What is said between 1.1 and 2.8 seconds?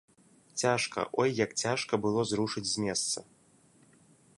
ой як цяжка было зрушыць з